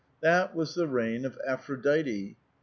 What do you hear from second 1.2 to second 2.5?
of Aphrodite.